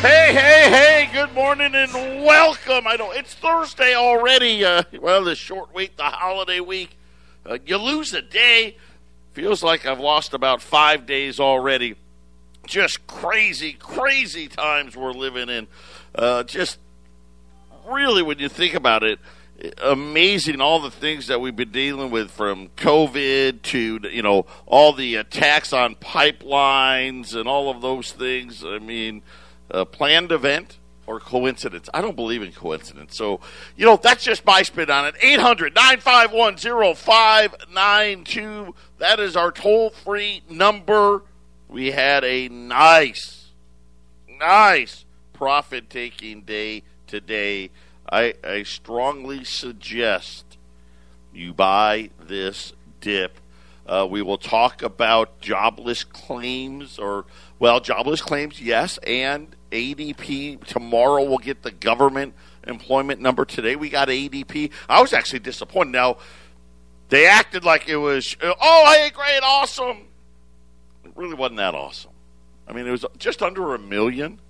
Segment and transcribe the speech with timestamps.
[0.00, 1.92] Hey, hey, hey, good morning and
[2.24, 2.86] welcome.
[2.86, 4.64] I know it's Thursday already.
[4.64, 6.96] Uh, well, the short week, the holiday week.
[7.44, 8.78] Uh, you lose a day.
[9.34, 11.96] Feels like I've lost about five days already.
[12.66, 15.66] Just crazy, crazy times we're living in.
[16.14, 16.78] Uh, just
[17.86, 19.18] really, when you think about it,
[19.82, 24.94] amazing all the things that we've been dealing with from COVID to, you know, all
[24.94, 28.64] the attacks on pipelines and all of those things.
[28.64, 29.20] I mean,
[29.70, 31.88] a planned event or coincidence.
[31.92, 33.16] I don't believe in coincidence.
[33.16, 33.40] So,
[33.76, 35.16] you know, that's just my spin on it.
[35.20, 36.56] 800 951
[36.94, 38.74] 0592.
[38.98, 41.22] That is our toll free number.
[41.68, 43.48] We had a nice,
[44.28, 47.70] nice profit taking day today.
[48.10, 50.44] I, I strongly suggest
[51.34, 53.38] you buy this dip.
[53.86, 57.24] Uh, we will talk about jobless claims or,
[57.58, 60.64] well, jobless claims, yes, and ADP.
[60.64, 62.34] Tomorrow we'll get the government
[62.66, 63.44] employment number.
[63.44, 64.70] Today we got ADP.
[64.88, 65.92] I was actually disappointed.
[65.92, 66.18] Now,
[67.08, 70.06] they acted like it was, oh, hey, great, awesome.
[71.04, 72.12] It really wasn't that awesome.
[72.68, 74.40] I mean, it was just under a million.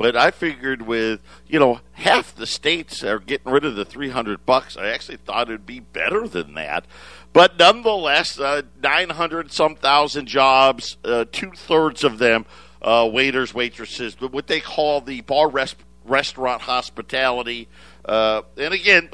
[0.00, 4.46] But I figured with, you know, half the states are getting rid of the 300
[4.46, 6.86] bucks, I actually thought it'd be better than that.
[7.34, 12.46] But nonetheless, uh, 900 some thousand jobs, uh, two thirds of them
[12.82, 17.68] uh, waiters, waitresses, what they call the bar rest, restaurant hospitality.
[18.04, 19.10] Uh, and again,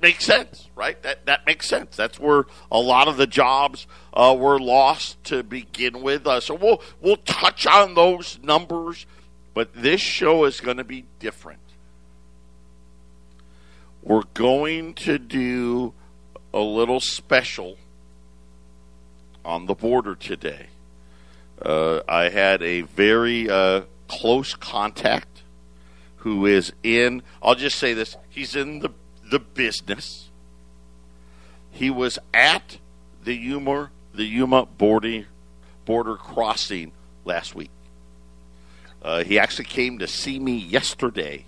[0.00, 1.00] makes sense, right?
[1.02, 1.96] That that makes sense.
[1.96, 6.26] That's where a lot of the jobs uh, were lost to begin with.
[6.26, 9.06] Uh, so we'll we'll touch on those numbers,
[9.54, 11.60] but this show is going to be different.
[14.02, 15.92] We're going to do
[16.54, 17.76] a little special
[19.44, 20.66] on the border today.
[21.62, 25.42] Uh, I had a very uh, close contact
[26.18, 27.22] who is in.
[27.42, 28.90] I'll just say this: he's in the
[29.30, 30.28] the business.
[31.70, 32.78] He was at
[33.24, 35.26] the Yuma the Yuma border
[35.84, 36.92] border crossing
[37.24, 37.70] last week.
[39.02, 41.44] Uh, he actually came to see me yesterday,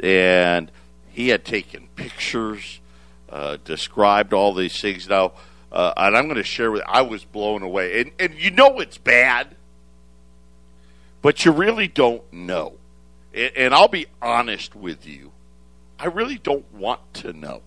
[0.00, 0.70] and
[1.10, 2.80] he had taken pictures,
[3.30, 5.08] uh, described all these things.
[5.08, 5.32] Now
[5.70, 6.82] uh, and I'm going to share with.
[6.86, 9.54] I was blown away, and and you know it's bad,
[11.22, 12.74] but you really don't know.
[13.34, 15.32] And, and I'll be honest with you,
[15.98, 17.62] I really don't want to know.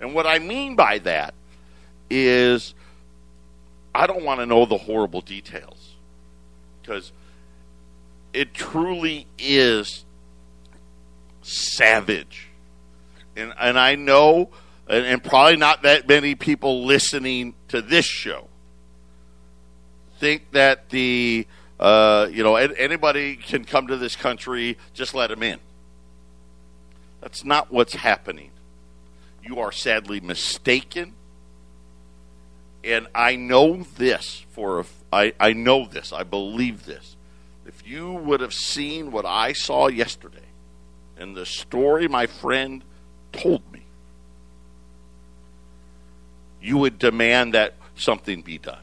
[0.00, 1.34] And what I mean by that
[2.10, 2.74] is,
[3.94, 5.94] I don't want to know the horrible details
[6.80, 7.12] because
[8.32, 10.04] it truly is
[11.42, 12.48] savage.
[13.36, 14.50] And and I know
[14.92, 18.48] and, and probably not that many people listening to this show.
[20.18, 21.46] Think that the
[21.80, 25.58] uh, you know anybody can come to this country just let them in.
[27.22, 28.50] That's not what's happening.
[29.42, 31.14] You are sadly mistaken.
[32.84, 36.12] And i know this for a, I, I know this.
[36.12, 37.16] I believe this.
[37.64, 40.38] If you would have seen what i saw yesterday
[41.16, 42.82] and the story my friend
[43.32, 43.81] told me
[46.62, 48.78] you would demand that something be done.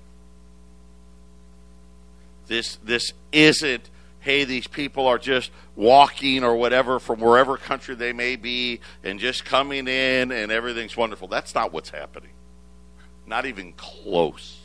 [2.48, 3.90] This this isn't
[4.22, 9.20] hey these people are just walking or whatever from wherever country they may be and
[9.20, 11.28] just coming in and everything's wonderful.
[11.28, 12.32] That's not what's happening.
[13.26, 14.58] Not even close.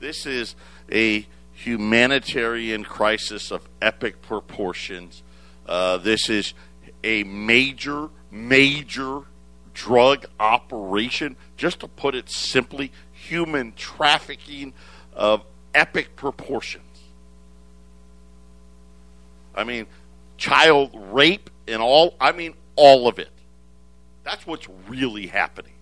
[0.00, 0.54] This is
[0.92, 5.22] a humanitarian crisis of epic proportions.
[5.66, 6.54] Uh, this is
[7.02, 9.22] a major, major
[9.78, 14.72] drug operation, just to put it simply, human trafficking
[15.12, 16.84] of epic proportions.
[19.54, 19.86] I mean,
[20.36, 23.30] child rape and all, I mean, all of it.
[24.24, 25.74] That's what's really happening.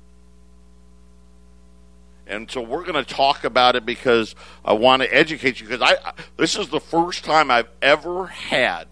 [2.26, 5.80] And so we're going to talk about it because I want to educate you because
[5.80, 8.88] I this is the first time I've ever had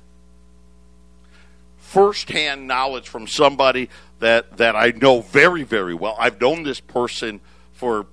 [1.94, 3.88] firsthand knowledge from somebody
[4.18, 6.16] that that I know very very well.
[6.18, 7.40] I've known this person
[7.72, 8.06] for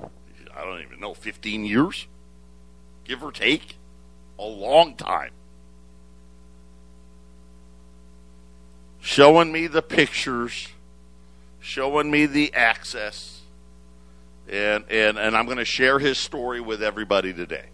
[0.00, 2.06] I don't even know 15 years,
[3.04, 3.76] give or take,
[4.38, 5.32] a long time.
[9.00, 10.68] Showing me the pictures,
[11.60, 13.42] showing me the access,
[14.48, 17.66] and and and I'm going to share his story with everybody today.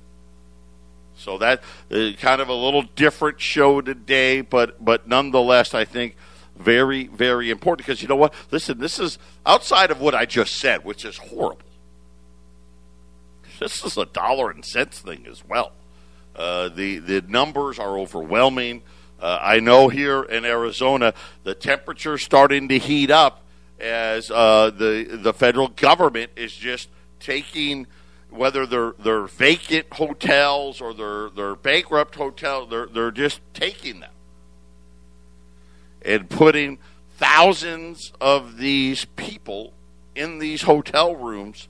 [1.17, 6.17] So that uh, kind of a little different show today, but but nonetheless, I think
[6.57, 8.35] very very important because you know what?
[8.51, 11.63] Listen, this is outside of what I just said, which is horrible.
[13.59, 15.73] This is a dollar and cents thing as well.
[16.35, 18.83] Uh, the the numbers are overwhelming.
[19.21, 21.15] Uh, I know here in Arizona
[21.45, 23.45] the temperature's starting to heat up
[23.79, 26.89] as uh, the the federal government is just
[27.21, 27.87] taking
[28.33, 34.13] whether they're they're vacant hotels or they're they're bankrupt hotels, they're they're just taking them
[36.05, 36.79] and putting
[37.19, 39.73] thousands of these people
[40.15, 41.69] in these hotel rooms,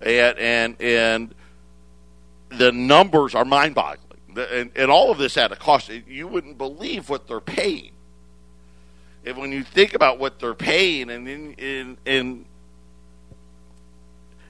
[0.00, 1.34] and and and
[2.50, 4.06] the numbers are mind-boggling.
[4.36, 5.88] And, and all of this at a cost.
[5.88, 7.92] You wouldn't believe what they're paying.
[9.24, 12.44] And when you think about what they're paying, and in, in, in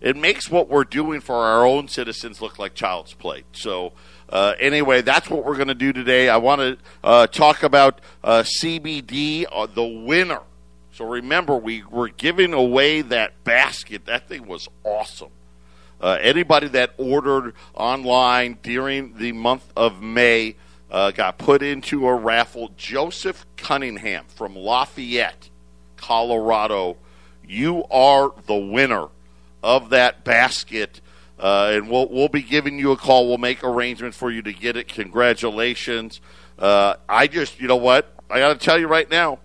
[0.01, 3.45] it makes what we're doing for our own citizens look like child's play.
[3.53, 3.93] So,
[4.29, 6.29] uh, anyway, that's what we're going to do today.
[6.29, 10.41] I want to uh, talk about uh, CBD, uh, the winner.
[10.93, 14.07] So remember, we were giving away that basket.
[14.07, 15.31] That thing was awesome.
[16.01, 20.57] Uh, anybody that ordered online during the month of May
[20.91, 22.71] uh, got put into a raffle.
[22.77, 25.51] Joseph Cunningham from Lafayette,
[25.97, 26.97] Colorado.
[27.47, 29.09] You are the winner
[29.63, 31.01] of that basket.
[31.39, 33.27] Uh, and we'll we'll be giving you a call.
[33.27, 34.89] We'll make arrangements for you to get it.
[34.89, 36.21] Congratulations!
[36.59, 38.15] Uh, I just, you know what?
[38.29, 39.39] I got to tell you right now.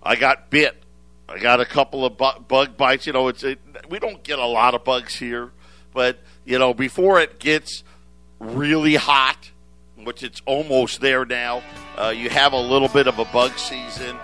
[0.00, 0.80] I got bit.
[1.28, 3.06] I got a couple of bu- bug bites.
[3.06, 3.58] You know, it's it,
[3.90, 5.50] we don't get a lot of bugs here,
[5.92, 7.82] but you know, before it gets
[8.38, 9.50] really hot,
[9.96, 11.62] which it's almost there now,
[11.96, 14.16] uh, you have a little bit of a bug season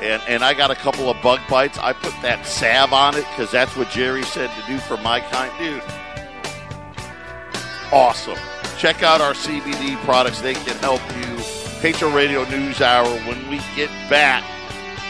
[0.00, 1.78] and and I got a couple of bug bites.
[1.78, 5.20] I put that salve on it because that's what Jerry said to do for my
[5.20, 5.82] kind, dude.
[7.92, 8.38] Awesome.
[8.78, 11.26] Check out our CBD products; they can help you.
[11.80, 13.08] Patriot Radio News Hour.
[13.26, 14.42] When we get back,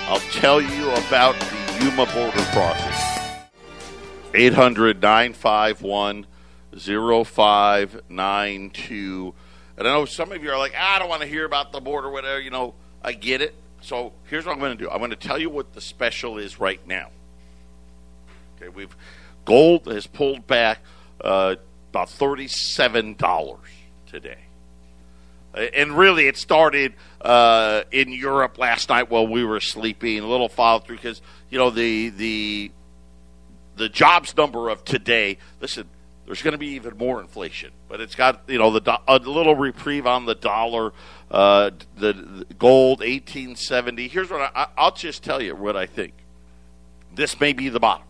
[0.08, 2.90] I'll tell you about the Yuma border crossing.
[4.32, 6.26] 800 951
[6.76, 9.34] 0592.
[9.76, 11.72] And I know some of you are like, ah, I don't want to hear about
[11.72, 12.40] the border, whatever.
[12.40, 13.54] You know, I get it.
[13.80, 14.90] So here's what I'm going to do.
[14.90, 17.08] I'm going to tell you what the special is right now.
[18.56, 18.94] Okay, we've
[19.44, 20.80] gold has pulled back
[21.22, 21.56] uh,
[21.90, 23.66] about thirty-seven dollars
[24.06, 24.38] today,
[25.54, 30.20] and really it started uh, in Europe last night while we were sleeping.
[30.20, 32.70] A little follow through because you know the the
[33.76, 35.38] the jobs number of today.
[35.60, 35.88] Listen,
[36.26, 39.56] there's going to be even more inflation, but it's got you know the a little
[39.56, 40.92] reprieve on the dollar.
[41.30, 44.08] Uh, the, the, gold 1870.
[44.08, 46.12] Here's what I, I'll just tell you what I think.
[47.14, 48.06] This may be the bottom.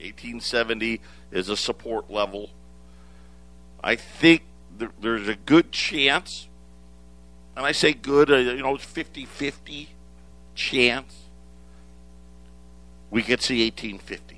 [0.00, 1.00] 1870
[1.30, 2.50] is a support level.
[3.82, 4.42] I think
[4.76, 6.48] there, there's a good chance,
[7.56, 9.88] and I say good, uh, you know, 50 50
[10.54, 11.26] chance
[13.10, 14.36] we could see 1850.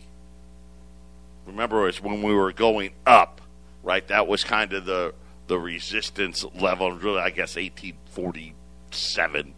[1.47, 3.41] Remember, it's when we were going up,
[3.83, 4.07] right?
[4.09, 5.15] That was kind of the
[5.49, 9.55] the resistance level, really, I guess, 1847.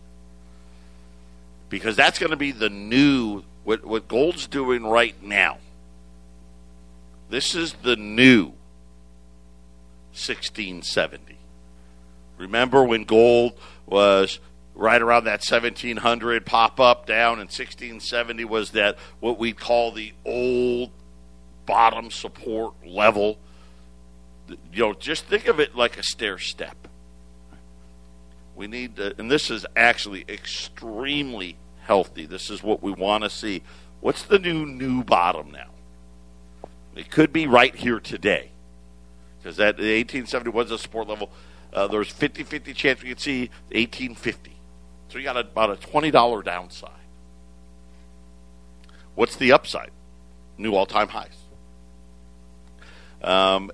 [1.69, 5.59] Because that's going to be the new, what, what gold's doing right now.
[7.29, 8.47] This is the new
[10.13, 11.37] 1670.
[12.39, 13.53] Remember when gold
[13.87, 14.41] was
[14.75, 20.13] right around that 1700 pop up down and 1670 was that what we call the
[20.25, 20.91] old
[21.67, 23.39] bottom support level
[24.73, 26.77] you know, just think of it like a stair step.
[28.57, 32.27] We need to, and this is actually extremely healthy.
[32.27, 33.63] This is what we want to see.
[34.01, 35.71] What's the new new bottom now?
[36.95, 38.51] It could be right here today,
[39.39, 41.31] because that 1870 was a support level.
[41.73, 44.57] Uh, there's 50-50 chance we could see 1850.
[45.09, 46.91] So you got about a twenty dollar downside.
[49.17, 49.91] What's the upside?
[50.57, 51.37] New all time highs.
[53.23, 53.73] Um,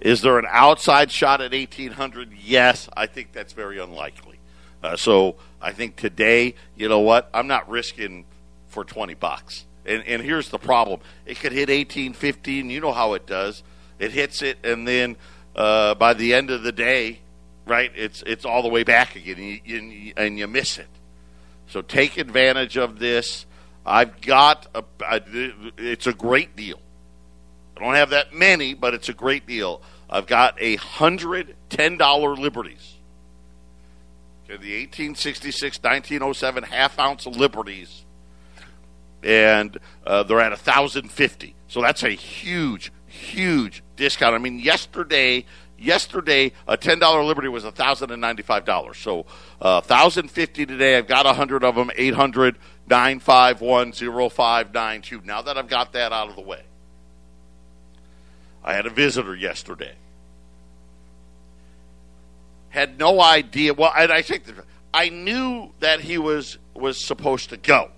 [0.00, 2.32] is there an outside shot at 1800?
[2.38, 4.38] Yes, I think that's very unlikely.
[4.82, 7.30] Uh, so I think today, you know what?
[7.32, 8.26] I'm not risking
[8.68, 9.64] for 20 bucks.
[9.86, 13.62] And, and here's the problem: it could hit 1850, and you know how it does.
[13.98, 15.16] It hits it, and then
[15.54, 17.20] uh, by the end of the day,
[17.66, 17.92] right?
[17.94, 20.88] It's it's all the way back again, and you, and you miss it.
[21.68, 23.46] So take advantage of this.
[23.86, 25.20] I've got a, a,
[25.76, 26.80] it's a great deal.
[27.76, 29.82] I don't have that many, but it's a great deal.
[30.08, 32.94] I've got a hundred ten dollar liberties.
[34.44, 38.04] Okay, the 1866, 1907 half ounce liberties,
[39.22, 41.54] and uh, they're at a thousand fifty.
[41.66, 44.34] So that's a huge, huge discount.
[44.34, 45.46] I mean, yesterday,
[45.78, 48.98] yesterday a ten dollar liberty was thousand and ninety five dollars.
[48.98, 49.26] So
[49.60, 50.96] uh, thousand fifty today.
[50.96, 51.90] I've got hundred of them.
[51.96, 55.22] Eight hundred nine five one zero five nine two.
[55.24, 56.62] Now that I've got that out of the way.
[58.64, 59.94] I had a visitor yesterday.
[62.70, 63.72] had no idea.
[63.72, 64.44] Well, and I think
[64.92, 67.90] I knew that he was was supposed to go,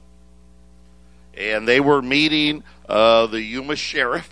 [1.34, 4.28] and they were meeting uh, the Yuma sheriff.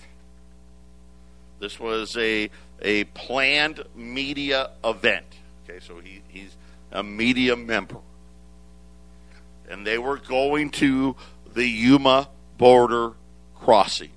[1.61, 2.51] This was a
[2.83, 5.27] a planned media event.
[5.65, 6.55] Okay, so he, he's
[6.93, 8.01] a media member,
[9.71, 11.17] and they were going to
[11.55, 13.13] the Yuma border
[13.55, 14.11] crossing,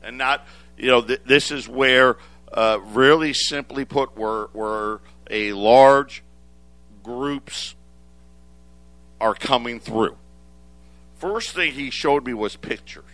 [0.00, 0.46] and not
[0.76, 2.16] you know th- this is where
[2.52, 5.00] uh, really simply put where where
[5.30, 6.22] a large
[7.02, 7.74] groups
[9.20, 10.16] are coming through.
[11.18, 13.04] First thing he showed me was pictures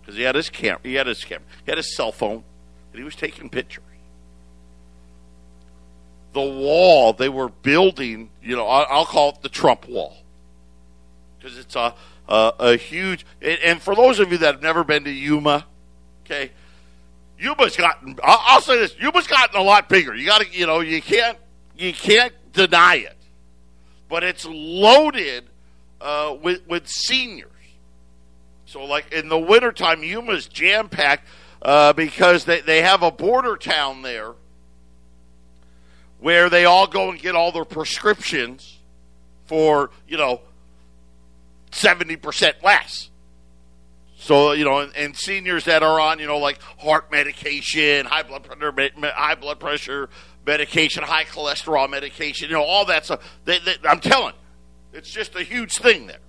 [0.00, 2.42] because he had his camera, he had his camera, he had his cell phone,
[2.92, 3.84] and he was taking pictures.
[6.32, 10.16] The wall they were building, you know, I'll call it the Trump wall
[11.38, 11.94] because it's a,
[12.28, 13.26] a, a huge.
[13.42, 15.66] And for those of you that have never been to Yuma,
[16.24, 16.50] okay,
[17.42, 18.18] Yuma's gotten.
[18.22, 20.14] I'll say this: Yuma's gotten a lot bigger.
[20.14, 21.36] You got to, you know, you can't,
[21.76, 23.16] you can't deny it.
[24.08, 25.44] But it's loaded
[26.00, 27.48] uh, with with seniors.
[28.66, 31.26] So, like in the wintertime, Yuma's jam packed
[31.62, 34.32] uh, because they, they have a border town there
[36.20, 38.78] where they all go and get all their prescriptions
[39.46, 40.40] for, you know,
[41.72, 43.10] 70% less.
[44.22, 48.22] So you know, and, and, seniors that are on you know like heart medication, high
[48.22, 50.08] blood pressure, high blood pressure
[50.46, 53.38] medication, high cholesterol medication, you know, all that stuff.
[53.44, 54.34] They, they, I'm telling,
[54.92, 56.20] you, it's just a huge thing there.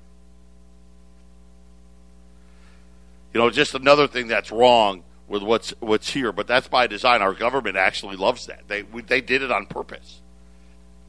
[3.32, 7.22] You know, just another thing that's wrong with what's what's here, but that's by design.
[7.22, 8.68] Our government actually loves that.
[8.68, 10.20] They we, they did it on purpose.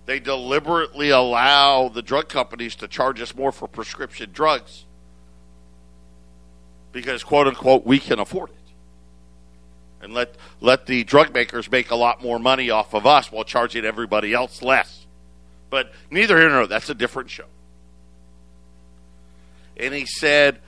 [0.04, 4.84] They deliberately allow the drug companies to charge us more for prescription drugs
[6.94, 8.56] because quote unquote we can afford it.
[10.00, 13.44] And let let the drug makers make a lot more money off of us while
[13.44, 15.04] charging everybody else less.
[15.68, 16.66] But neither here nor there.
[16.68, 17.46] That's a different show.
[19.76, 20.60] And he said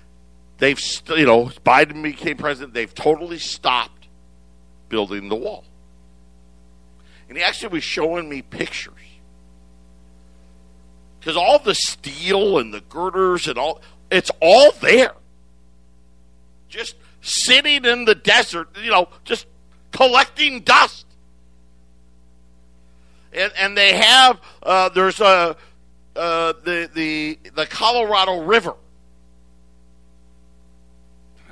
[0.58, 2.74] they've st- you know Biden became president.
[2.74, 4.08] They've totally stopped
[4.88, 5.64] building the wall.
[7.28, 8.94] And he actually was showing me pictures
[11.20, 13.80] because all the steel and the girders and all
[14.10, 15.12] it's all there
[16.68, 19.46] just sitting in the desert, you know, just
[19.92, 21.06] collecting dust.
[23.32, 25.56] And, and they have, uh, there's a,
[26.14, 28.74] uh, the, the, the Colorado River.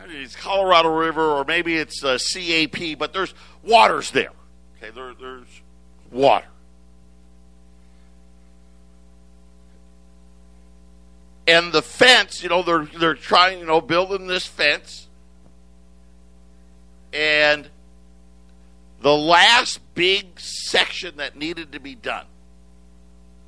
[0.07, 4.31] It's Colorado River, or maybe it's uh, CAP, but there's waters there.
[4.77, 5.49] Okay, there, there's
[6.13, 6.47] water.
[11.47, 15.04] and the fence, you know, they're they're trying, you know, building this fence,
[17.15, 17.69] and
[19.01, 22.27] the last big section that needed to be done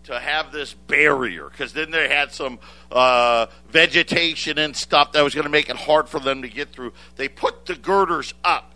[0.05, 2.61] to have this barrier, because then they had some
[2.93, 6.73] uh, vegetation and stuff that was going to make it hard for them to get
[6.73, 6.93] through.
[7.17, 8.73] They put the girders up,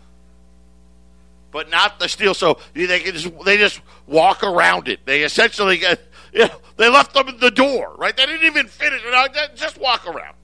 [1.51, 5.05] but not the steel, so they can just they just walk around it.
[5.05, 6.01] They essentially get
[6.33, 8.15] you know, they left them at the door, right?
[8.15, 9.55] They didn't even finish it.
[9.55, 10.35] Just walk around.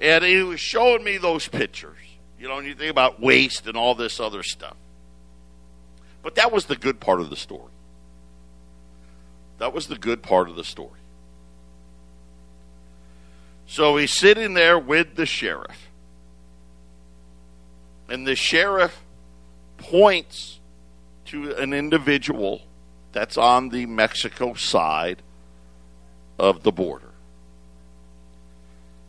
[0.00, 1.98] And he was showing me those pictures.
[2.38, 4.76] You know, and you think about waste and all this other stuff.
[6.22, 7.72] But that was the good part of the story.
[9.58, 11.00] That was the good part of the story.
[13.66, 15.88] So he's sitting there with the sheriff.
[18.08, 19.02] And the sheriff
[19.76, 20.60] points
[21.26, 22.62] to an individual
[23.12, 25.22] that's on the Mexico side
[26.38, 27.07] of the border.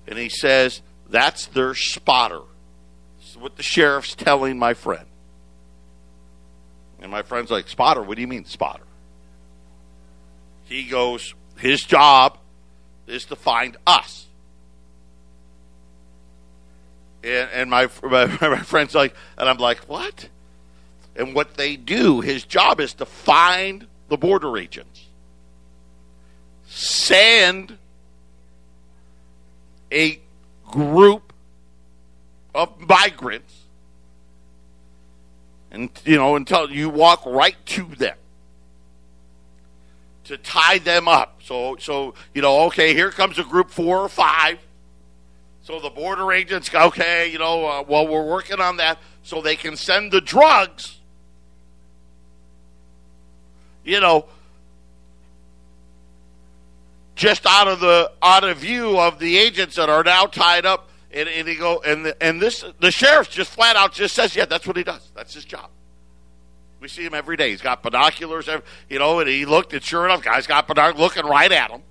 [0.09, 2.41] And he says, that's their spotter.
[3.19, 5.05] This is what the sheriff's telling my friend.
[6.99, 8.01] And my friend's like, spotter?
[8.01, 8.83] What do you mean, spotter?
[10.65, 12.39] He goes, his job
[13.05, 14.25] is to find us.
[17.23, 20.27] And, and my, my, my friend's like, and I'm like, what?
[21.15, 25.05] And what they do, his job is to find the border agents,
[26.67, 27.77] send
[29.91, 30.19] a
[30.71, 31.33] group
[32.53, 33.53] of migrants,
[35.71, 38.17] and you know, until you walk right to them
[40.25, 41.41] to tie them up.
[41.43, 44.59] So, so you know, okay, here comes a group four or five.
[45.63, 49.55] So the border agents, okay, you know, uh, well, we're working on that, so they
[49.55, 50.99] can send the drugs
[53.89, 54.25] you know,
[57.19, 60.89] just out of the out of view of the agents that are now tied up
[61.11, 64.35] and, and he go and the, and this the sheriff just flat out just says
[64.37, 65.69] yeah that's what he does that's his job
[66.79, 67.49] We see him every day.
[67.49, 68.47] He's got binoculars,
[68.89, 71.81] you know, and he looked, and sure enough, guys got binoculars looking right at him.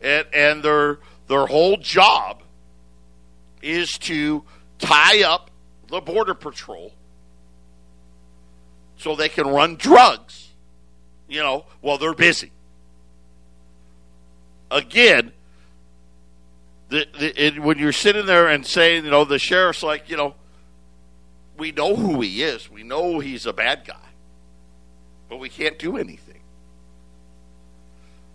[0.00, 2.42] And, and their their whole job
[3.60, 4.42] is to
[4.78, 5.50] tie up
[5.88, 6.94] the border patrol
[8.96, 10.49] so they can run drugs,
[11.30, 12.50] you know, while they're busy.
[14.70, 15.32] Again,
[16.90, 20.16] the, the, it, when you're sitting there and saying, you know, the sheriff's like, you
[20.16, 20.34] know,
[21.56, 22.70] we know who he is.
[22.70, 23.94] We know he's a bad guy.
[25.28, 26.40] But we can't do anything.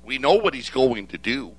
[0.05, 1.51] We know what he's going to do.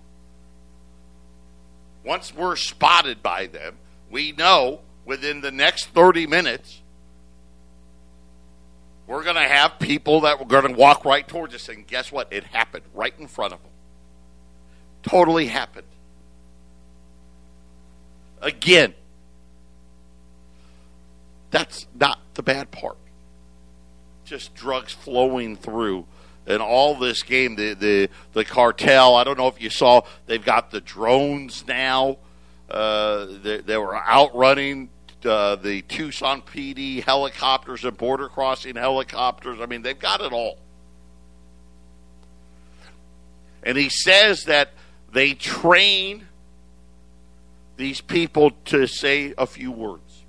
[2.05, 3.77] Once we're spotted by them,
[4.11, 6.81] we know within the next 30 minutes
[9.07, 11.69] we're going to have people that are going to walk right towards us.
[11.69, 12.33] And guess what?
[12.33, 13.71] It happened right in front of them.
[15.03, 15.87] Totally happened.
[18.43, 18.95] Again,
[21.51, 22.97] that's not the bad part.
[24.25, 26.07] Just drugs flowing through.
[26.49, 30.45] And all this game, the, the, the cartel, I don't know if you saw, they've
[30.45, 32.19] got the drones now.
[32.69, 34.91] Uh, they, they were outrunning
[35.27, 39.61] uh, the Tucson PD helicopters and border crossing helicopters.
[39.61, 40.59] I mean, they've got it all.
[43.63, 44.71] And he says that
[45.13, 46.27] they train
[47.77, 50.25] these people to say a few words.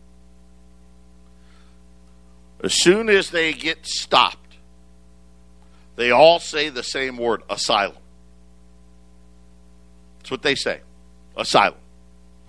[2.63, 4.58] As soon as they get stopped,
[5.96, 7.98] they all say the same word asylum.
[10.20, 10.82] That's what they say
[11.36, 11.80] asylum.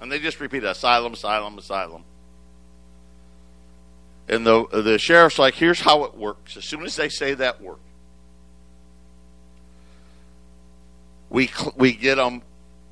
[0.00, 2.04] And they just repeat asylum, asylum, asylum.
[4.28, 6.56] And the, the sheriff's like, here's how it works.
[6.56, 7.78] As soon as they say that word,
[11.30, 12.42] we, we get them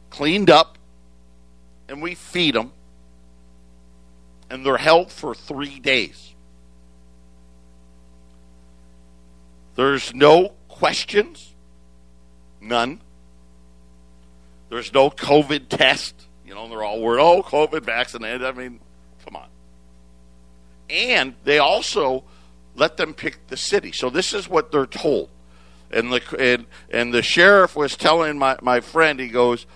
[0.09, 0.79] cleaned up
[1.89, 2.73] and we feed them.
[4.49, 6.35] And they're held for three days.
[9.75, 11.53] There's no questions,
[12.61, 13.01] none.
[14.71, 16.15] There's no COVID test.
[16.47, 18.45] You know, they're all worried, oh, COVID vaccinated.
[18.45, 18.81] I mean,
[19.25, 19.49] come on.
[20.89, 22.25] And they also
[22.75, 23.93] let them pick the city.
[23.93, 25.29] So this is what they're told.
[25.91, 29.67] And the and, and the sheriff was telling my, my friend, he goes,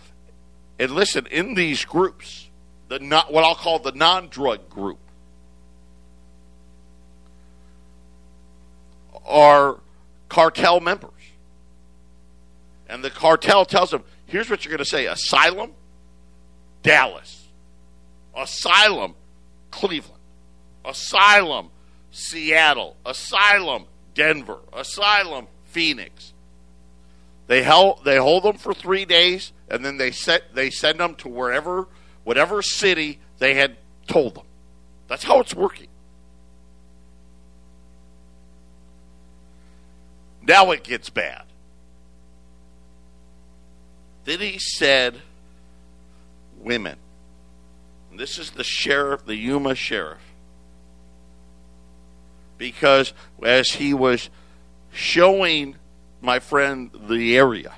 [0.79, 2.49] and listen, in these groups,
[2.89, 4.99] the not what I'll call the non drug group
[9.25, 9.79] are
[10.29, 11.11] cartel members.
[12.89, 15.73] And the cartel tells them, here's what you're going to say asylum,
[16.83, 17.47] Dallas.
[18.37, 19.15] Asylum,
[19.71, 20.20] Cleveland.
[20.85, 21.71] Asylum,
[22.11, 22.97] Seattle.
[23.05, 24.59] Asylum, Denver.
[24.73, 26.33] Asylum, Phoenix.
[27.47, 31.17] They held, they hold them for three days, and then they set they send them
[31.17, 31.89] to wherever,
[32.23, 34.45] whatever city they had told them.
[35.09, 35.89] That's how it's working.
[40.43, 41.45] Now it gets bad.
[44.25, 45.21] Then he said,
[46.61, 46.97] women.
[48.11, 50.21] And this is the sheriff, the Yuma sheriff.
[52.61, 54.29] Because as he was
[54.93, 55.77] showing
[56.21, 57.73] my friend the area,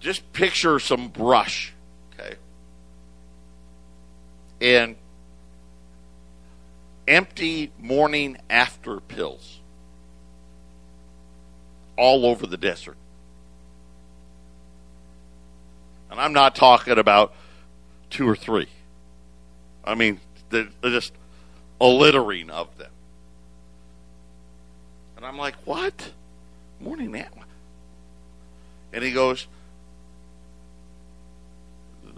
[0.00, 1.74] just picture some brush,
[2.14, 2.36] okay?
[4.62, 4.96] And
[7.06, 9.60] empty morning after pills
[11.98, 12.96] all over the desert.
[16.10, 17.34] And I'm not talking about
[18.08, 18.68] two or three.
[19.84, 20.18] I mean,
[20.50, 21.12] they're, just
[21.80, 22.90] a littering of them.
[25.16, 26.12] And I'm like, what?
[26.80, 27.40] Morning after.
[28.92, 29.46] And he goes,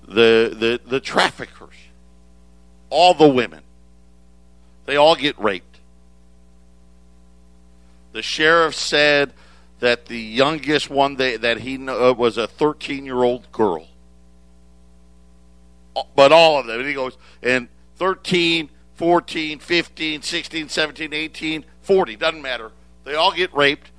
[0.06, 1.74] the, the, the traffickers,
[2.90, 3.62] all the women,
[4.86, 5.78] they all get raped.
[8.12, 9.32] The sheriff said
[9.80, 13.88] that the youngest one they, that he uh, was a 13 year old girl.
[16.14, 16.78] But all of them.
[16.78, 17.68] And he goes, and
[18.02, 22.72] 13, 14, 15, 16, 17, 18, 40, doesn't matter.
[23.04, 23.92] They all get raped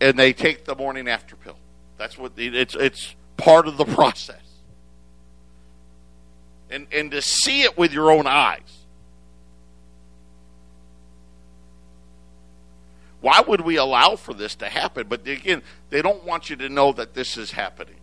[0.00, 1.54] and they take the morning after pill.
[1.96, 4.42] That's what it's it's part of the process.
[6.70, 8.80] And and to see it with your own eyes
[13.20, 15.06] Why would we allow for this to happen?
[15.06, 18.00] But again, they don't want you to know that this is happening.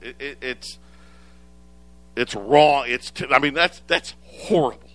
[0.00, 0.78] It, it, it's
[2.16, 2.84] it's wrong.
[2.86, 4.90] It's t- I mean that's that's horrible.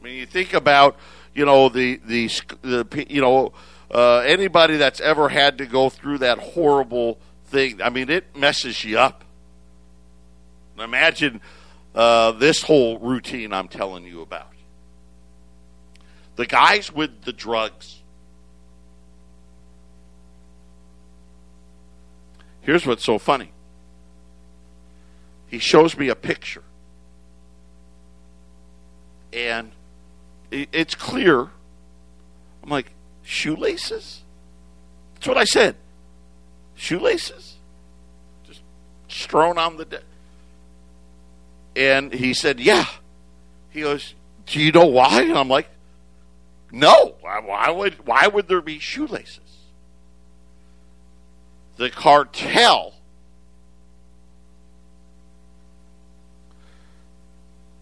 [0.00, 0.96] I mean you think about
[1.34, 2.30] you know the the,
[2.62, 3.52] the you know
[3.90, 7.82] uh, anybody that's ever had to go through that horrible thing.
[7.82, 9.24] I mean it messes you up.
[10.78, 11.40] Imagine
[11.94, 14.52] uh, this whole routine I'm telling you about.
[16.36, 18.02] The guys with the drugs.
[22.60, 23.52] Here's what's so funny.
[25.56, 26.62] He shows me a picture.
[29.32, 29.72] And
[30.50, 31.48] it's clear.
[32.62, 32.90] I'm like,
[33.22, 34.20] shoelaces?
[35.14, 35.76] That's what I said.
[36.74, 37.54] Shoelaces?
[38.46, 38.60] Just
[39.08, 40.02] strewn on the deck.
[41.74, 42.84] And he said, Yeah.
[43.70, 44.12] He goes,
[44.44, 45.22] Do you know why?
[45.22, 45.70] And I'm like,
[46.70, 47.14] No.
[47.22, 49.40] Why would why would there be shoelaces?
[51.78, 52.92] The cartel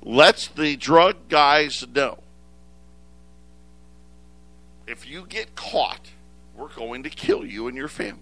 [0.05, 2.19] lets the drug guys know
[4.87, 6.11] if you get caught,
[6.55, 8.21] we're going to kill you and your family.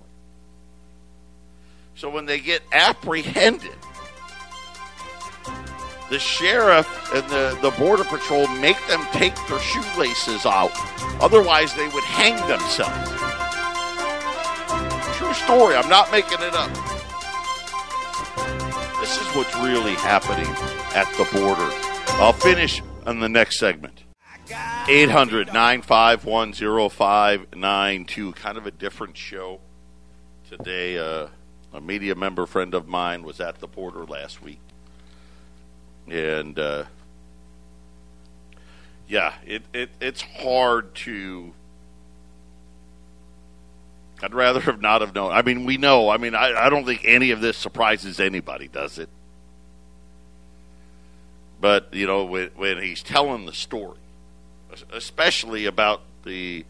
[1.94, 3.70] So when they get apprehended,
[6.08, 10.72] the sheriff and the, the border patrol make them take their shoelaces out.
[11.20, 13.10] Otherwise, they would hang themselves.
[15.16, 15.74] True story.
[15.74, 16.70] I'm not making it up.
[19.00, 20.46] This is what's really happening
[20.94, 21.68] at the border.
[22.20, 24.04] I'll finish on the next segment.
[24.88, 26.52] 800 951
[26.90, 28.32] 0592.
[28.32, 29.60] Kind of a different show
[30.48, 30.98] today.
[30.98, 31.28] Uh,
[31.72, 34.58] a media member friend of mine was at the border last week
[36.08, 36.84] and uh,
[39.08, 41.52] yeah, it, it it's hard to.
[44.22, 45.32] I'd rather have not have known.
[45.32, 46.08] I mean, we know.
[46.08, 49.08] I mean, I, I don't think any of this surprises anybody, does it?
[51.62, 54.00] But you know, when, when he's telling the story,
[54.92, 56.64] especially about the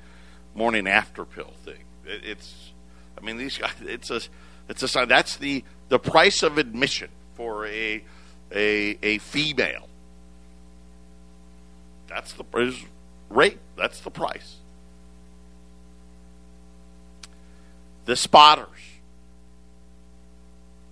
[0.55, 2.73] morning after pill thing, it, it's.
[3.17, 3.73] I mean, these guys.
[3.81, 4.21] It's a.
[4.69, 5.09] It's a sign.
[5.09, 8.05] That's the the price of admission for a
[8.55, 9.89] a, a female.
[12.07, 12.45] That's the
[13.31, 13.59] rate.
[13.79, 14.57] That's the price.
[18.05, 18.69] The spotters.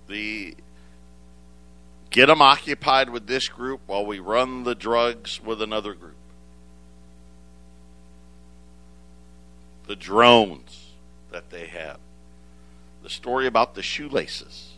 [0.07, 0.55] The
[2.11, 6.15] get them occupied with this group while we run the drugs with another group.
[9.87, 10.91] The drones
[11.31, 11.97] that they have.
[13.01, 14.73] The story about the shoelaces.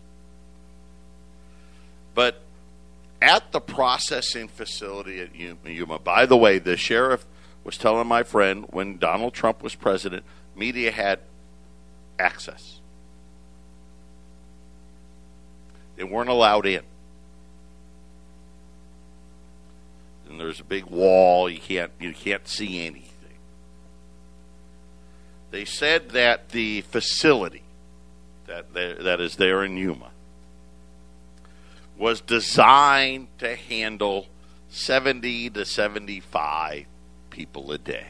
[2.16, 2.42] But
[3.22, 6.00] at the processing facility at Yuma.
[6.00, 7.26] By the way, the sheriff
[7.64, 10.24] was telling my friend when Donald Trump was president,
[10.56, 11.20] media had
[12.20, 12.80] access.
[15.96, 16.84] They weren't allowed in.
[20.34, 23.38] And there's a big wall, you can't you can't see anything.
[25.52, 27.62] They said that the facility
[28.48, 30.10] that that is there in Yuma
[32.00, 34.26] was designed to handle
[34.70, 36.88] 70 to 75
[37.30, 38.08] people a day.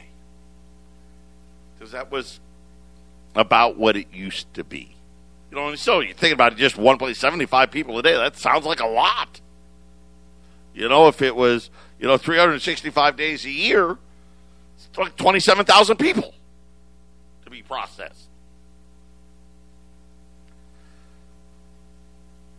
[1.74, 2.40] Because that was
[3.36, 4.96] about what it used to be.
[5.50, 8.38] You know, so you think about it, just one place, 75 people a day, that
[8.38, 9.42] sounds like a lot.
[10.74, 13.96] You know, if it was, you know, 365 days a year,
[14.76, 16.34] it's like 27,000 people
[17.44, 18.28] to be processed.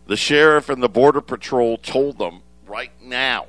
[0.06, 3.46] The sheriff and the border patrol told them right now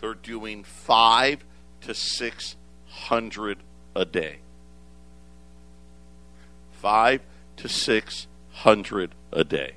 [0.00, 1.44] they're doing five
[1.82, 3.58] to six hundred
[3.94, 4.38] a day.
[6.72, 7.20] Five
[7.58, 9.74] to six hundred a day.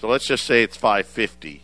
[0.00, 1.63] So let's just say it's five fifty.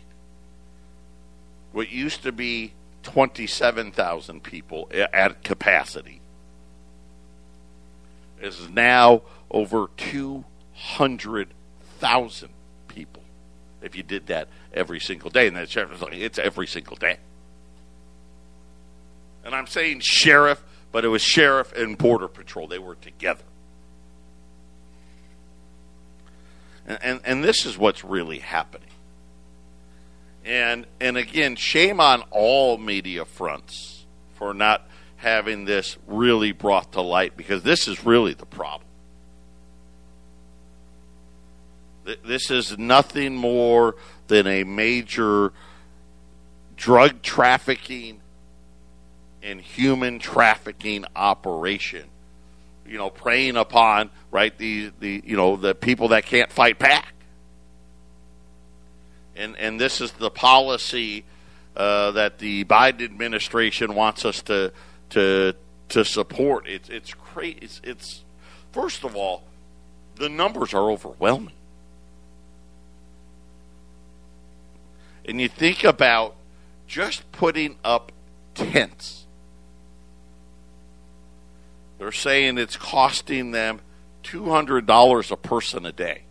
[1.71, 6.21] What used to be twenty seven thousand people at capacity
[8.41, 11.49] is now over two hundred
[11.99, 12.49] thousand
[12.87, 13.23] people
[13.81, 15.47] if you did that every single day.
[15.47, 17.17] And the sheriff was like, it's every single day.
[19.43, 22.67] And I'm saying sheriff, but it was sheriff and border patrol.
[22.67, 23.43] They were together.
[26.85, 28.89] And, and, and this is what's really happening.
[30.43, 37.01] And and again, shame on all media fronts for not having this really brought to
[37.01, 38.87] light because this is really the problem.
[42.25, 43.95] This is nothing more
[44.27, 45.53] than a major
[46.75, 48.19] drug trafficking
[49.43, 52.05] and human trafficking operation.
[52.87, 57.13] You know, preying upon right the the you know the people that can't fight back.
[59.35, 61.23] And and this is the policy
[61.75, 64.73] uh, that the Biden administration wants us to
[65.11, 65.55] to
[65.89, 66.67] to support.
[66.67, 67.59] It's it's crazy.
[67.61, 68.23] It's, it's
[68.71, 69.43] first of all,
[70.15, 71.53] the numbers are overwhelming.
[75.25, 76.35] and you think about
[76.87, 78.11] just putting up
[78.53, 79.25] tents.
[81.97, 83.81] They're saying it's costing them
[84.23, 86.23] $200 a person a day.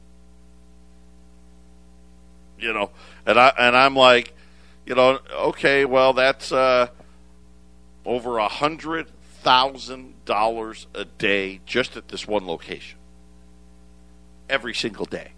[2.61, 2.91] You know,
[3.27, 4.35] and I and I'm like,
[4.87, 6.89] you know, okay, well that's uh,
[8.05, 9.09] over a hundred
[9.43, 12.99] thousand dollars a day just at this one location.
[14.49, 15.33] Every single day.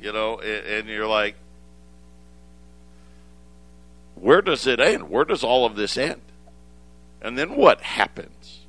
[0.00, 1.36] You know, and, and you're like,
[4.14, 5.10] where does it end?
[5.10, 6.22] Where does all of this end?
[7.20, 8.60] And then what happens?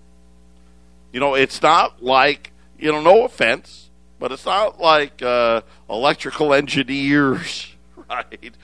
[1.12, 3.83] You know, it's not like, you know, no offense,
[4.19, 7.73] but it's not like uh, electrical engineers,
[8.10, 8.56] right?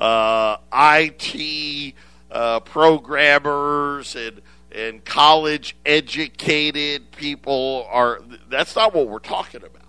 [0.00, 1.94] Uh, IT
[2.30, 4.40] uh, programmers and
[4.70, 8.20] and college educated people are.
[8.48, 9.82] That's not what we're talking about.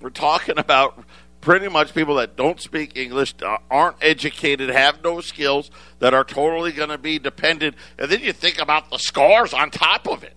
[0.00, 1.04] We're talking about
[1.40, 3.34] pretty much people that don't speak English,
[3.70, 7.76] aren't educated, have no skills, that are totally going to be dependent.
[7.98, 10.34] And then you think about the scars on top of it.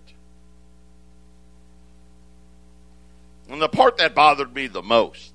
[3.48, 5.32] And the part that bothered me the most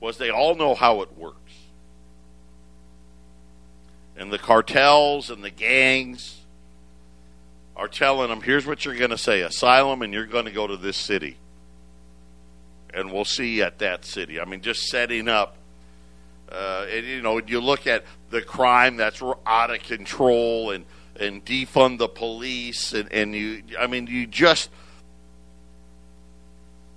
[0.00, 1.38] was they all know how it works.
[4.16, 6.40] And the cartels and the gangs
[7.76, 10.66] are telling them here's what you're going to say asylum, and you're going to go
[10.66, 11.38] to this city
[12.94, 14.40] and we'll see at that city.
[14.40, 15.56] I mean, just setting up.
[16.50, 20.84] Uh, and you know, you look at the crime that's out of control, and
[21.18, 24.70] and defund the police, and and you, I mean, you just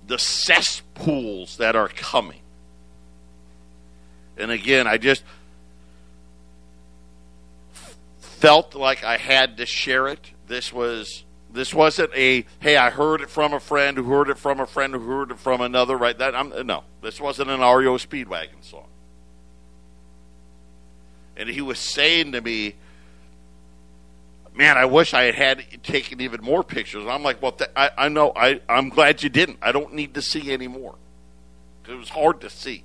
[0.08, 2.40] the cesspools that are coming.
[4.36, 5.22] And again, I just
[8.18, 10.32] felt like I had to share it.
[10.46, 14.38] This was this wasn't a hey, I heard it from a friend who heard it
[14.38, 15.96] from a friend who heard it from another.
[15.96, 16.16] Right?
[16.16, 18.86] That I'm, no, this wasn't an REO Speedwagon song.
[21.36, 22.74] And he was saying to me,
[24.58, 27.70] "Man, I wish I had had taken even more pictures." And I'm like, "Well, th-
[27.74, 28.32] I, I know.
[28.36, 29.58] I I'm glad you didn't.
[29.62, 30.96] I don't need to see any more.
[31.88, 32.84] It was hard to see."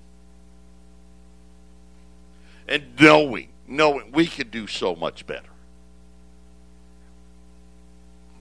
[2.67, 5.49] And knowing, knowing we could do so much better.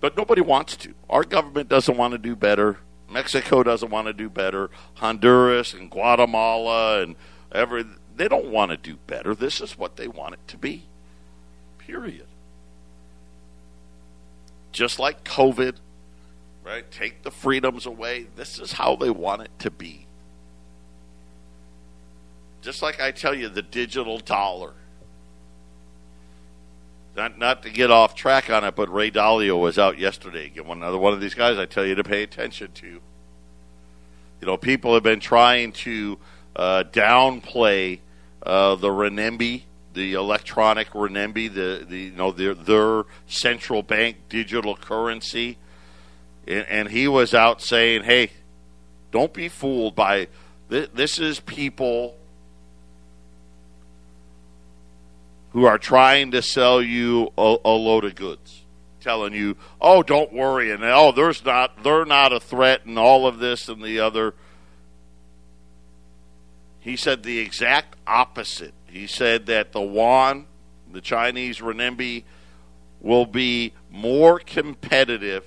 [0.00, 0.94] But nobody wants to.
[1.08, 2.78] Our government doesn't want to do better.
[3.08, 4.70] Mexico doesn't want to do better.
[4.94, 7.16] Honduras and Guatemala and
[7.52, 7.84] every
[8.16, 9.34] they don't want to do better.
[9.34, 10.84] This is what they want it to be.
[11.78, 12.26] Period.
[14.72, 15.76] Just like COVID,
[16.64, 16.90] right?
[16.90, 18.26] Take the freedoms away.
[18.36, 20.06] This is how they want it to be.
[22.62, 24.74] Just like I tell you, the digital dollar
[27.16, 30.48] not not to get off track on it, but Ray Dalio was out yesterday.
[30.48, 32.86] Get one another one of these guys I tell you to pay attention to.
[32.86, 36.18] You know, people have been trying to
[36.56, 38.00] uh, downplay
[38.42, 39.62] uh, the renminbi,
[39.94, 45.58] the electronic renminbi, the, the you know their their central bank digital currency,
[46.46, 48.30] and, and he was out saying, "Hey,
[49.10, 50.28] don't be fooled by
[50.68, 52.16] this, this is people
[55.50, 58.62] who are trying to sell you a, a load of goods,
[59.00, 63.26] telling you, "Oh, don't worry," and "Oh, there's not they're not a threat," and all
[63.26, 64.34] of this and the other.
[66.80, 68.74] He said the exact opposite.
[68.92, 70.44] He said that the yuan,
[70.92, 72.24] the Chinese renminbi,
[73.00, 75.46] will be more competitive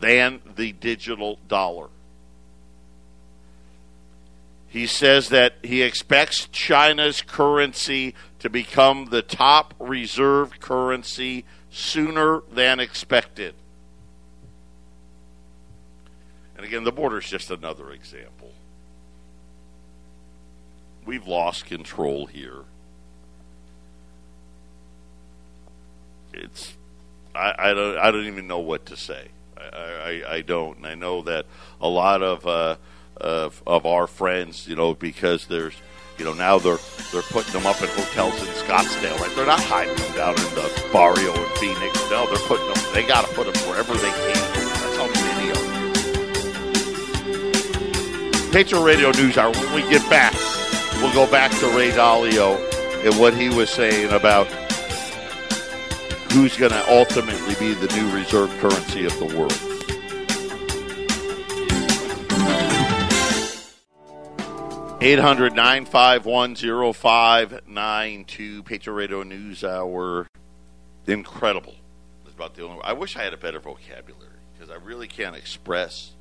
[0.00, 1.88] than the digital dollar.
[4.68, 12.78] He says that he expects China's currency to become the top reserve currency sooner than
[12.78, 13.54] expected.
[16.56, 18.37] And again, the border is just another example.
[21.08, 22.64] We've lost control here.
[26.34, 26.74] It's
[27.34, 29.28] I, I don't I don't even know what to say.
[29.56, 30.76] I, I, I don't.
[30.76, 31.46] And I know that
[31.80, 32.76] a lot of uh,
[33.16, 35.72] of, of our friends, you know, because there's
[36.18, 36.76] you know, now they're
[37.10, 39.34] they're putting them up in hotels in Scottsdale, right?
[39.34, 41.98] They're not hiding them down in the barrio in Phoenix.
[42.10, 42.76] No, they're putting them.
[42.92, 44.34] They got to put them wherever they can.
[44.54, 45.56] That's how many of
[48.42, 48.52] them.
[48.52, 49.54] Patriot Radio News Hour.
[49.54, 50.34] When we get back,
[51.00, 52.58] we'll go back to Ray Dalio
[53.04, 54.46] and what he was saying about
[56.32, 59.52] who's going to ultimately be the new reserve currency of the world.
[65.00, 66.56] 800 951
[66.92, 68.62] 0592.
[68.64, 70.26] Patriot Radio News Hour.
[71.06, 71.76] Incredible.
[72.24, 75.36] That's about the only I wish I had a better vocabulary because I really can't
[75.36, 76.14] express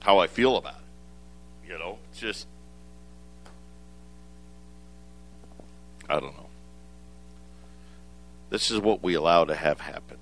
[0.00, 1.70] how I feel about it.
[1.70, 2.48] You know, just,
[6.08, 6.46] I don't know.
[8.50, 10.18] This is what we allow to have happen.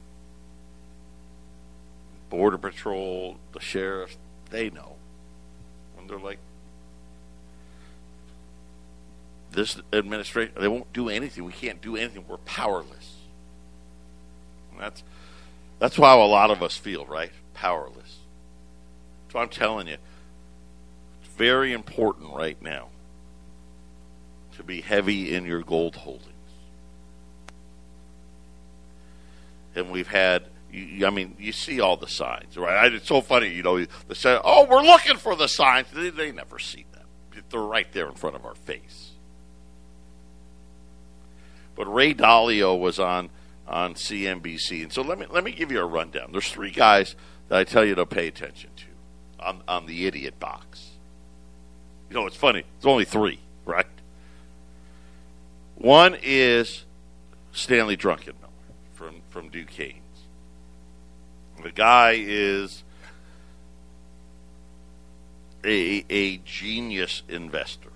[2.30, 4.16] Border Patrol, the sheriff,
[4.50, 4.96] they know.
[5.98, 6.38] And they're like,
[9.52, 11.44] this administration, they won't do anything.
[11.44, 12.24] We can't do anything.
[12.26, 13.14] We're powerless.
[14.72, 15.04] And that's
[15.78, 17.30] that's how a lot of us feel, right?
[17.52, 18.18] Powerless.
[19.32, 19.96] So I'm telling you,
[21.22, 22.88] it's very important right now
[24.56, 26.30] to be heavy in your gold holdings.
[29.74, 32.92] And we've had, I mean, you see all the signs, right?
[32.92, 35.88] It's so funny, you know, they say, oh, we're looking for the signs.
[35.92, 37.06] They, they never see them,
[37.50, 39.10] they're right there in front of our face.
[41.74, 43.30] But Ray Dalio was on
[43.66, 46.30] on CNBC, and so let me let me give you a rundown.
[46.32, 47.16] There's three guys
[47.48, 50.90] that I tell you to pay attention to on on the idiot box.
[52.08, 52.62] You know, it's funny.
[52.76, 53.86] It's only three, right?
[55.76, 56.84] One is
[57.52, 58.34] Stanley Druckenmiller
[58.94, 60.00] from from Duquesne's.
[61.62, 62.84] The guy is
[65.64, 67.90] a a genius investor.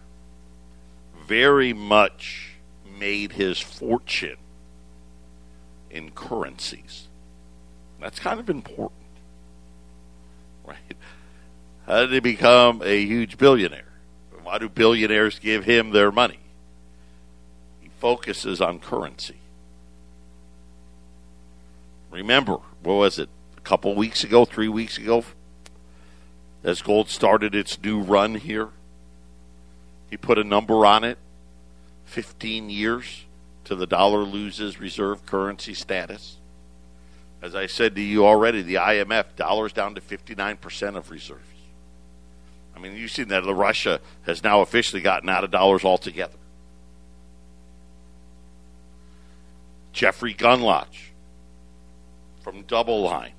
[1.27, 2.55] Very much
[2.99, 4.39] made his fortune
[5.91, 7.09] in currencies.
[8.01, 8.93] That's kind of important,
[10.65, 10.77] right?
[11.87, 13.85] How did he become a huge billionaire?
[14.43, 16.39] Why do billionaires give him their money?
[17.99, 19.37] Focuses on currency.
[22.11, 23.29] Remember, what was it?
[23.57, 25.25] A couple weeks ago, three weeks ago,
[26.65, 28.71] as gold started its new run here,
[30.11, 31.19] he put a number on it
[32.07, 33.27] 15 years
[33.65, 36.39] to the dollar loses reserve currency status.
[37.43, 41.43] As I said to you already, the IMF, dollars down to 59% of reserves.
[42.75, 46.39] I mean, you've seen that Russia has now officially gotten out of dollars altogether.
[49.99, 50.87] Jeffrey Gundlach
[52.43, 53.33] from DoubleLine,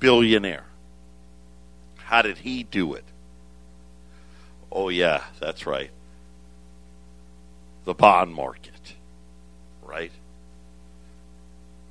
[0.00, 0.64] billionaire.
[1.98, 3.04] How did he do it?
[4.72, 5.90] Oh, yeah, that's right
[7.84, 8.94] the bond market,
[9.82, 10.12] right?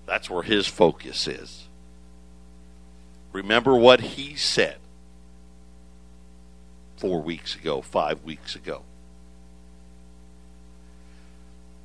[0.08, 1.68] That's where his focus is.
[3.32, 4.78] Remember what he said
[6.96, 8.82] four weeks ago, five weeks ago.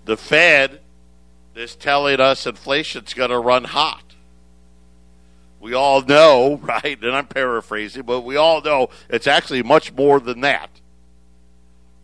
[0.04, 0.80] The Fed
[1.54, 4.14] is telling us inflation's going to run hot.
[5.60, 7.00] We all know, right?
[7.02, 10.70] And I'm paraphrasing, but we all know it's actually much more than that.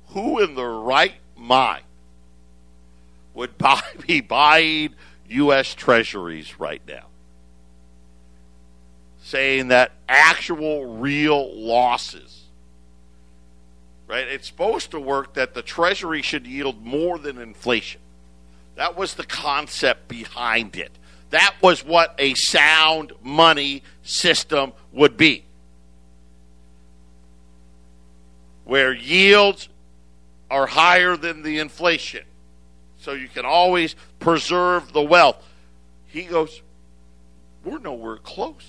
[0.08, 1.84] Who in the right mind
[3.34, 4.94] would buy, be buying
[5.28, 5.74] U.S.
[5.74, 7.06] treasuries right now,
[9.22, 12.37] saying that actual real losses,
[14.08, 14.26] right?
[14.26, 18.00] It's supposed to work that the treasury should yield more than inflation.
[18.74, 20.90] That was the concept behind it.
[21.30, 25.44] That was what a sound money system would be.
[28.64, 29.68] Where yields
[30.50, 32.24] are higher than the inflation
[33.00, 35.42] so you can always preserve the wealth.
[36.06, 36.62] He goes,
[37.64, 38.66] We're nowhere close.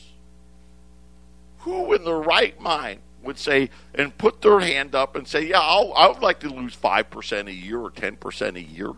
[1.60, 5.60] Who in the right mind would say and put their hand up and say, Yeah,
[5.60, 8.92] I'll, I would like to lose 5% a year or 10% a year?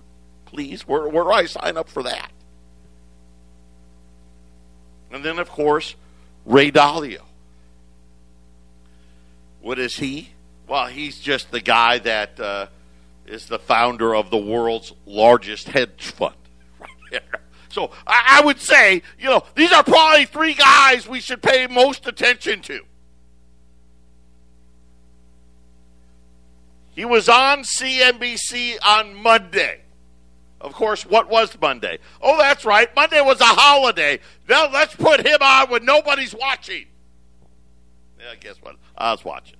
[0.45, 2.31] Please, where, where do I sign up for that?
[5.11, 5.95] And then, of course,
[6.45, 7.21] Ray Dalio.
[9.61, 10.29] What is he?
[10.67, 12.39] Well, he's just the guy that.
[12.39, 12.67] Uh,
[13.31, 16.35] is the founder of the world's largest hedge fund.
[17.69, 21.67] so I, I would say, you know, these are probably three guys we should pay
[21.67, 22.81] most attention to.
[27.01, 29.81] He was on CNBC on Monday.
[30.59, 31.97] Of course, what was Monday?
[32.21, 32.95] Oh, that's right.
[32.95, 34.19] Monday was a holiday.
[34.47, 36.85] Now let's put him on when nobody's watching.
[38.19, 38.75] Yeah, guess what?
[38.95, 39.57] I was watching.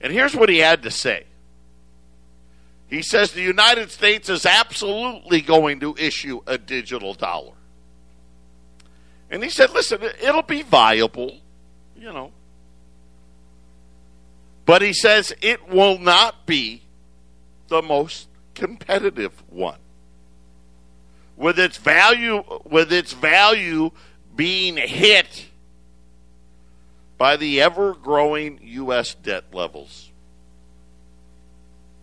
[0.00, 1.26] And here's what he had to say.
[2.88, 7.54] He says the United States is absolutely going to issue a digital dollar.
[9.30, 11.38] And he said, listen, it'll be viable,
[11.94, 12.32] you know.
[14.70, 16.82] But he says it will not be
[17.66, 19.80] the most competitive one.
[21.36, 23.90] With its value with its value
[24.36, 25.48] being hit
[27.18, 29.16] by the ever growing U.S.
[29.16, 30.12] debt levels.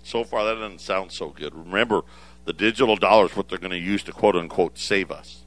[0.03, 1.55] So far, that doesn't sound so good.
[1.55, 2.01] Remember,
[2.43, 5.45] the digital dollar is what they're going to use to quote unquote save us.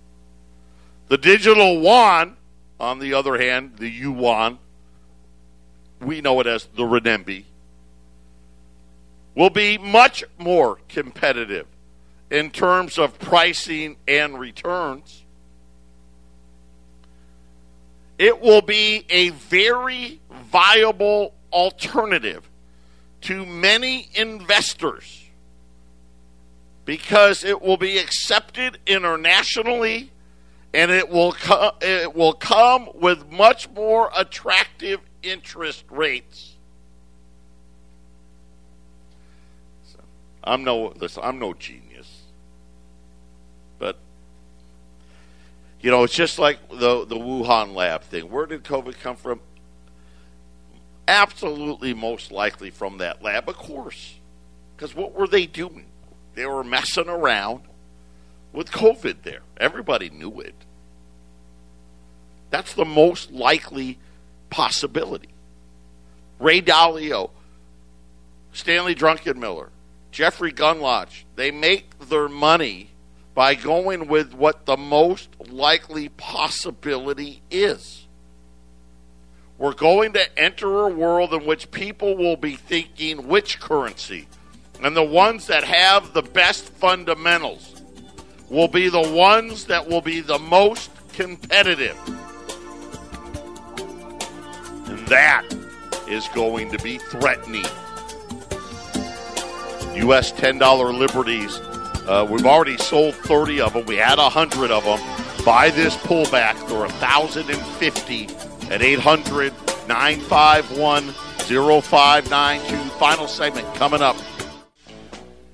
[1.08, 2.38] The digital yuan
[2.80, 4.58] on the other hand, the yuan,
[6.00, 7.44] we know it as the renminbi,
[9.34, 11.66] will be much more competitive
[12.30, 15.24] in terms of pricing and returns.
[18.18, 20.20] It will be a very
[20.50, 22.48] viable alternative
[23.22, 25.24] to many investors
[26.84, 30.10] because it will be accepted internationally
[30.72, 36.56] and it will co- it will come with much more attractive interest rates.
[40.42, 42.22] I'm no listen, I'm no genius.
[43.78, 43.98] But
[45.80, 48.30] you know, it's just like the the Wuhan lab thing.
[48.30, 49.40] Where did COVID come from?
[51.06, 54.14] Absolutely most likely from that lab, of course.
[54.76, 55.86] Because what were they doing?
[56.34, 57.62] They were messing around
[58.52, 59.42] with COVID there.
[59.58, 60.54] Everybody knew it.
[62.50, 63.98] That's the most likely
[64.50, 65.28] possibility.
[66.38, 67.30] Ray Dalio,
[68.52, 69.68] Stanley Druckenmiller,
[70.10, 72.90] Jeffrey Gundlach, they make their money
[73.34, 78.06] by going with what the most likely possibility is.
[79.56, 84.26] We're going to enter a world in which people will be thinking which currency
[84.82, 87.82] and the ones that have the best fundamentals
[88.48, 91.96] will be the ones that will be the most competitive.
[95.10, 95.44] That
[96.08, 97.64] is going to be threatening.
[99.96, 100.30] U.S.
[100.30, 101.58] $10 liberties.
[102.06, 103.86] Uh, we've already sold 30 of them.
[103.86, 105.44] We had 100 of them.
[105.44, 106.54] Buy this pullback.
[106.68, 108.28] They're 1,050
[108.72, 109.52] at 800
[109.88, 111.08] 951
[111.82, 112.76] 0592.
[112.90, 114.16] Final segment coming up.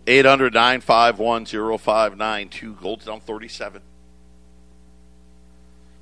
[0.07, 1.47] 800 951
[1.79, 2.75] 0592.
[2.75, 3.81] Gold's down 37.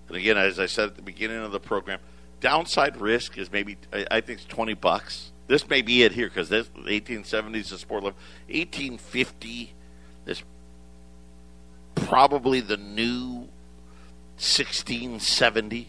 [0.08, 2.00] And again, as I said at the beginning of the program,
[2.44, 3.78] downside risk is maybe,
[4.10, 5.32] I think it's 20 bucks.
[5.46, 8.18] This may be it here because this 1870s is a support level.
[8.48, 9.72] 1850
[10.26, 10.42] This
[11.94, 13.48] probably the new
[14.36, 15.88] 1670.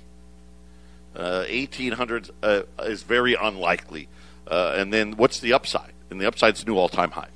[1.14, 4.08] Uh, 1800s uh, is very unlikely.
[4.48, 5.92] Uh, and then what's the upside?
[6.10, 7.30] And the upside's new all time highs.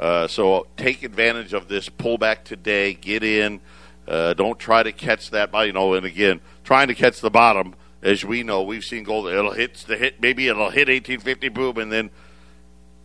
[0.00, 2.94] Uh, so take advantage of this pullback today.
[2.94, 3.60] Get in.
[4.06, 5.94] Uh, don't try to catch that by you know.
[5.94, 9.28] And again, trying to catch the bottom, as we know, we've seen gold.
[9.28, 10.20] It'll hit the hit.
[10.20, 12.10] Maybe it'll hit 1850 boom, and then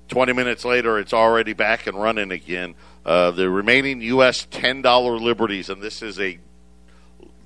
[0.09, 2.75] 20 minutes later, it's already back and running again.
[3.05, 4.45] Uh, the remaining U.S.
[4.47, 6.39] $10 liberties, and this is a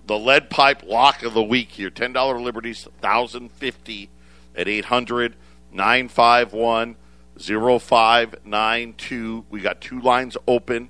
[0.07, 1.89] the lead pipe lock of the week here.
[1.89, 4.09] $10 liberties, 1050
[4.55, 5.35] at 800
[5.71, 6.95] 951
[7.39, 9.45] 0592.
[9.49, 10.89] We got two lines open.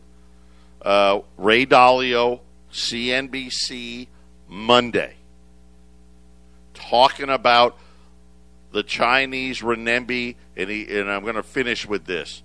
[0.81, 2.41] Uh, Ray Dalio,
[2.71, 4.07] CNBC,
[4.47, 5.15] Monday.
[6.73, 7.77] Talking about
[8.71, 12.43] the Chinese renminbi, and, he, and I'm going to finish with this.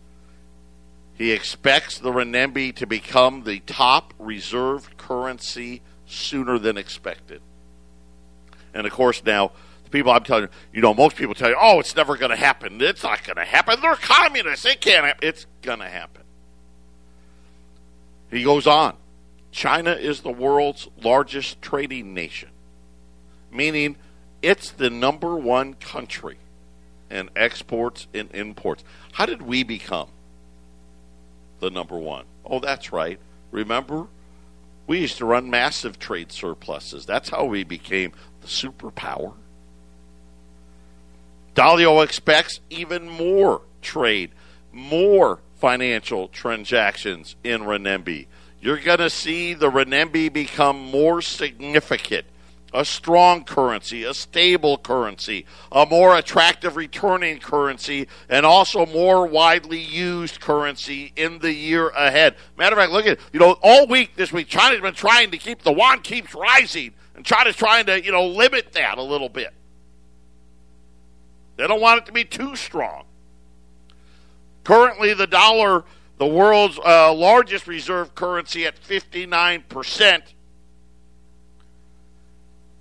[1.15, 7.41] He expects the renminbi to become the top reserve currency sooner than expected.
[8.75, 9.53] And of course, now
[9.85, 12.31] the people I'm telling you, you know, most people tell you, "Oh, it's never going
[12.31, 12.81] to happen.
[12.83, 13.81] It's not going to happen.
[13.81, 14.67] They're communists.
[14.67, 16.23] It can't happen." It's going to happen.
[18.31, 18.97] He goes on.
[19.57, 22.51] China is the world's largest trading nation,
[23.51, 23.97] meaning
[24.43, 26.37] it's the number one country
[27.11, 28.85] in exports and imports.
[29.13, 30.09] How did we become
[31.61, 32.27] the number one?
[32.45, 33.19] Oh, that's right.
[33.51, 34.09] Remember,
[34.87, 37.07] we used to run massive trade surpluses.
[37.07, 39.33] That's how we became the superpower.
[41.55, 44.33] Dalio expects even more trade,
[44.71, 48.27] more financial transactions in renminbi.
[48.67, 52.27] You're going to see the renminbi become more significant,
[52.75, 59.79] a strong currency, a stable currency, a more attractive returning currency, and also more widely
[59.79, 62.35] used currency in the year ahead.
[62.59, 65.39] Matter of fact, look at you know all week this week, China's been trying to
[65.39, 69.29] keep the yuan keeps rising, and China's trying to you know limit that a little
[69.29, 69.55] bit.
[71.57, 73.05] They don't want it to be too strong.
[74.65, 75.85] Currently, the dollar,
[76.19, 80.23] the world's uh, largest reserve currency, at 59%.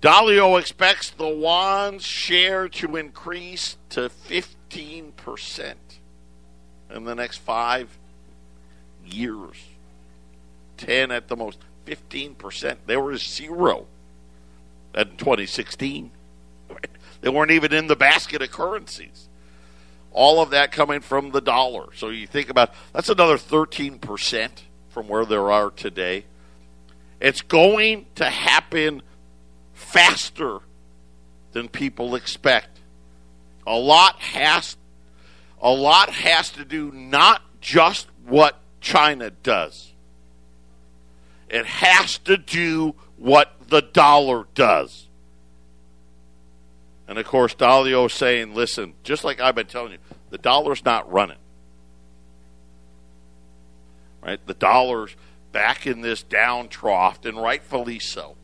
[0.00, 5.74] Dalio expects the yuan's share to increase to 15%
[6.94, 7.98] in the next five
[9.04, 9.56] years.
[10.76, 12.76] 10 at the most, 15%.
[12.86, 13.86] They were zero
[14.94, 16.10] in 2016.
[17.20, 19.28] They weren't even in the basket of currencies.
[20.16, 21.88] All of that coming from the dollar.
[21.94, 24.50] So you think about that's another 13%
[24.88, 26.24] from where there are today.
[27.20, 29.02] It's going to happen
[29.74, 30.60] faster
[31.52, 32.80] than people expect.
[33.66, 34.78] A lot has
[35.60, 39.92] a lot has to do not just what China does.
[41.50, 45.05] It has to do what the dollar does.
[47.08, 49.98] And of course, Dalio saying, listen, just like I've been telling you,
[50.30, 51.38] the dollar's not running.
[54.22, 54.44] Right?
[54.44, 55.14] The dollar's
[55.52, 58.36] back in this down trough, and rightfully so.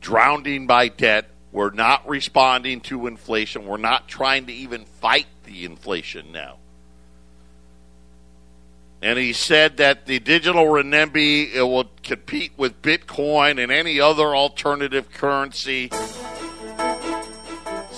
[0.00, 1.28] Drowning by debt.
[1.52, 3.66] We're not responding to inflation.
[3.66, 6.58] We're not trying to even fight the inflation now.
[9.02, 14.36] And he said that the digital renminbi it will compete with Bitcoin and any other
[14.36, 15.90] alternative currency.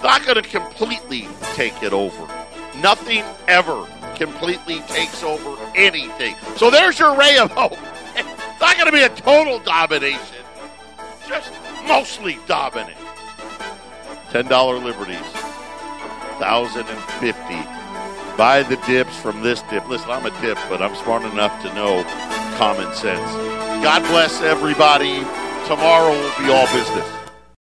[0.02, 2.26] Not going to completely take it over.
[2.80, 3.86] Nothing ever
[4.16, 6.36] completely takes over anything.
[6.56, 7.78] So there's your ray of hope.
[8.16, 10.44] It's not going to be a total domination,
[11.28, 11.52] just
[11.86, 12.96] mostly dominant.
[14.30, 15.20] $10 liberties,
[16.38, 17.82] 1050
[18.36, 19.86] buy the dips from this dip.
[19.88, 22.02] Listen, I'm a dip, but I'm smart enough to know
[22.56, 23.20] common sense.
[23.84, 25.18] God bless everybody.
[25.66, 27.21] Tomorrow will be all business.